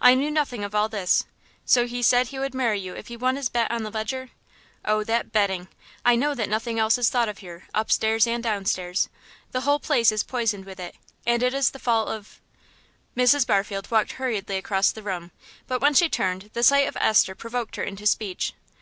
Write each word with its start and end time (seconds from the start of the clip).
I 0.00 0.14
knew 0.14 0.30
nothing 0.30 0.64
of 0.64 0.74
all 0.74 0.88
this. 0.88 1.26
So 1.66 1.86
he 1.86 2.00
said 2.00 2.28
he 2.28 2.38
would 2.38 2.54
marry 2.54 2.80
you 2.80 2.94
if 2.96 3.08
he 3.08 3.16
won 3.18 3.36
his 3.36 3.50
bet 3.50 3.70
on 3.70 3.82
the 3.82 3.90
Leger? 3.90 4.30
Oh, 4.86 5.04
that 5.04 5.32
betting! 5.32 5.68
I 6.02 6.16
know 6.16 6.34
that 6.34 6.48
nothing 6.48 6.78
else 6.78 6.96
is 6.96 7.10
thought 7.10 7.28
of 7.28 7.40
here; 7.40 7.64
upstairs 7.74 8.26
and 8.26 8.42
downstairs, 8.42 9.10
the 9.52 9.60
whole 9.60 9.78
place 9.78 10.10
is 10.12 10.22
poisoned 10.22 10.64
with 10.64 10.80
it, 10.80 10.94
and 11.26 11.42
it 11.42 11.52
is 11.52 11.72
the 11.72 11.78
fault 11.78 12.08
of" 12.08 12.40
Mrs. 13.18 13.46
Barfield 13.46 13.90
walked 13.90 14.12
hurriedly 14.12 14.56
across 14.56 14.92
the 14.92 15.02
room, 15.02 15.30
but 15.66 15.82
when 15.82 15.92
she 15.92 16.08
turned 16.08 16.48
the 16.54 16.62
sight 16.62 16.88
of 16.88 16.96
Esther 16.96 17.34
provoked 17.34 17.76
her 17.76 17.82
into 17.82 18.06
speech. 18.06 18.54